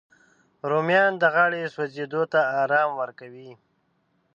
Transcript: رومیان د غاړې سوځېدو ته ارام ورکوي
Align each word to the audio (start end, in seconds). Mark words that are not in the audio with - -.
رومیان 0.69 1.13
د 1.17 1.23
غاړې 1.33 1.71
سوځېدو 1.73 2.21
ته 2.33 2.39
ارام 2.61 2.89
ورکوي 3.01 3.51